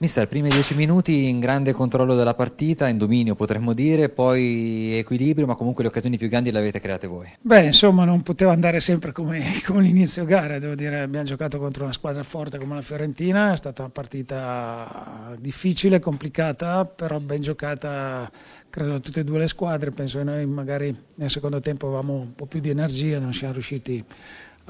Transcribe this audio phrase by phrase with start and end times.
[0.00, 5.44] Mister, primi dieci minuti in grande controllo della partita, in dominio potremmo dire, poi equilibrio,
[5.44, 7.28] ma comunque le occasioni più grandi le avete create voi.
[7.40, 11.82] Beh, insomma, non poteva andare sempre come, come l'inizio gara, devo dire, abbiamo giocato contro
[11.82, 18.30] una squadra forte come la Fiorentina, è stata una partita difficile, complicata, però ben giocata,
[18.70, 22.14] credo, da tutte e due le squadre, penso che noi magari nel secondo tempo avevamo
[22.14, 24.04] un po' più di energia, non siamo riusciti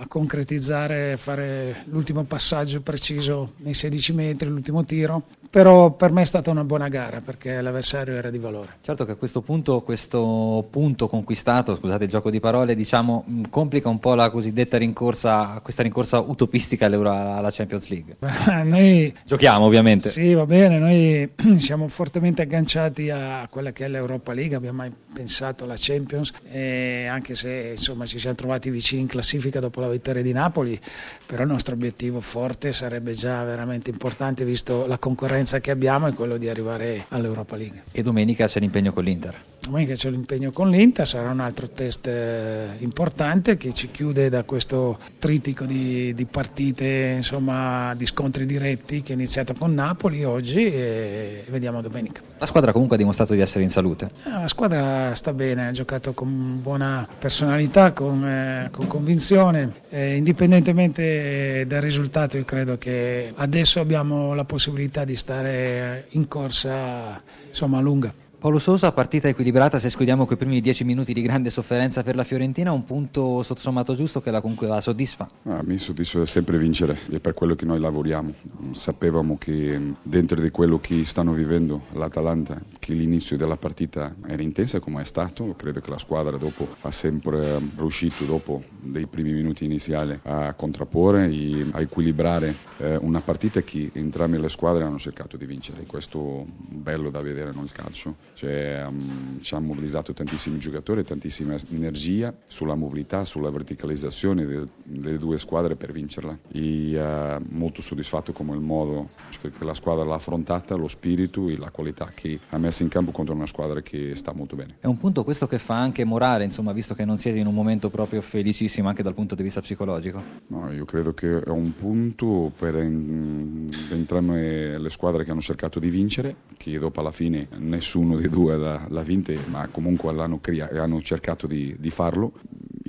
[0.00, 6.24] a concretizzare, fare l'ultimo passaggio preciso nei 16 metri, l'ultimo tiro, però per me è
[6.24, 8.76] stata una buona gara perché l'avversario era di valore.
[8.82, 13.88] Certo che a questo punto questo punto conquistato, scusate il gioco di parole, diciamo, complica
[13.88, 18.16] un po' la cosiddetta rincorsa, questa rincorsa utopistica alla Champions League.
[18.64, 20.10] noi giochiamo ovviamente.
[20.10, 21.28] Sì, va bene, noi
[21.58, 27.34] siamo fortemente agganciati a quella che è l'Europa League, abbiamo mai pensato alla Champions, anche
[27.34, 30.78] se insomma ci siamo trovati vicini in classifica dopo la la vittoria di Napoli,
[31.26, 36.12] però il nostro obiettivo forte sarebbe già veramente importante visto la concorrenza che abbiamo e
[36.14, 37.84] quello di arrivare all'Europa League.
[37.92, 39.57] E domenica c'è l'impegno con l'Inter?
[39.68, 44.42] Domenica c'è l'impegno con l'Inter, sarà un altro test eh, importante che ci chiude da
[44.44, 50.64] questo tritico di, di partite, insomma, di scontri diretti che è iniziato con Napoli oggi
[50.64, 52.22] e vediamo domenica.
[52.38, 54.10] La squadra comunque ha dimostrato di essere in salute?
[54.24, 60.16] Eh, la squadra sta bene, ha giocato con buona personalità, con, eh, con convinzione eh,
[60.16, 67.80] indipendentemente dal risultato io credo che adesso abbiamo la possibilità di stare in corsa insomma,
[67.80, 68.27] lunga.
[68.40, 72.22] Paolo Sosa, partita equilibrata, se escludiamo quei primi dieci minuti di grande sofferenza per la
[72.22, 75.28] Fiorentina, un punto sotto sommato giusto che la, la soddisfa?
[75.42, 78.32] Ah, mi soddisfa sempre vincere, è per quello che noi lavoriamo.
[78.70, 84.78] Sapevamo che dentro di quello che stanno vivendo l'Atalanta, che l'inizio della partita era intensa
[84.78, 89.64] come è stato, credo che la squadra dopo ha sempre riuscito, dopo dei primi minuti
[89.64, 95.36] iniziali, a contrapporre e a equilibrare eh, una partita che entrambe le squadre hanno cercato
[95.36, 95.86] di vincere.
[95.86, 101.56] Questo è bello da vedere nel calcio cioè, um, ci hanno mobilizzato tantissimi giocatori, tantissima
[101.70, 106.38] energia sulla mobilità, sulla verticalizzazione de, delle due squadre per vincerla.
[106.52, 111.48] E uh, molto soddisfatto come il modo cioè, che la squadra l'ha affrontata, lo spirito
[111.48, 114.76] e la qualità che ha messo in campo contro una squadra che sta molto bene.
[114.80, 117.54] È un punto questo che fa anche morale, insomma, visto che non siete in un
[117.54, 120.22] momento proprio felicissimo anche dal punto di vista psicologico?
[120.48, 125.90] No, io credo che è un punto per entrambe le squadre che hanno cercato di
[125.90, 130.68] vincere, che dopo alla fine nessuno di due l'ha, l'ha vinta, ma comunque l'hanno crea-
[130.70, 132.32] hanno cercato di, di farlo.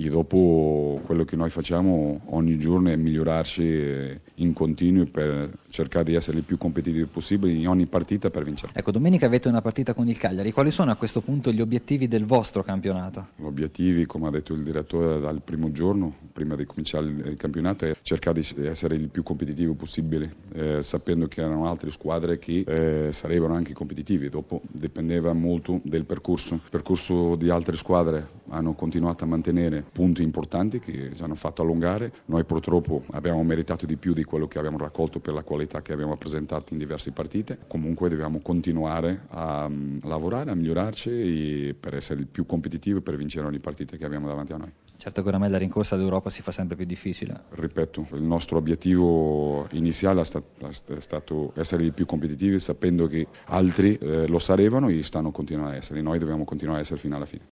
[0.02, 6.14] E dopo quello che noi facciamo ogni giorno è migliorarci in continuo per cercare di
[6.14, 8.72] essere il più competitivi possibile in ogni partita per vincere.
[8.74, 10.52] Ecco, domenica avete una partita con il Cagliari.
[10.52, 13.28] Quali sono a questo punto gli obiettivi del vostro campionato?
[13.36, 17.84] Gli obiettivi, come ha detto il direttore dal primo giorno, prima di cominciare il campionato,
[17.84, 22.64] è cercare di essere il più competitivo possibile, eh, sapendo che erano altre squadre che
[22.66, 24.30] eh, sarebbero anche competitivi.
[24.30, 26.54] Dopo dipendeva molto del percorso.
[26.54, 31.62] Il percorso di altre squadre hanno continuato a mantenere punti importanti che ci hanno fatto
[31.62, 32.12] allungare.
[32.26, 35.92] Noi purtroppo abbiamo meritato di più di quello che abbiamo raccolto per la qualità che
[35.92, 37.58] abbiamo presentato in diverse partite.
[37.66, 43.16] Comunque dobbiamo continuare a, mm, lavorare, a migliorarci per essere il più competitivo e per
[43.16, 44.72] vincere ogni partita che abbiamo davanti a noi.
[45.00, 47.44] Certo che oramai la rincorsa d'Europa si fa sempre più difficile.
[47.48, 54.26] Ripeto, il nostro obiettivo iniziale è stato essere i più competitivi sapendo che altri eh,
[54.26, 56.02] lo sarebbero e stanno continuando a essere.
[56.02, 57.44] Noi dobbiamo continuare a essere fino alla fine.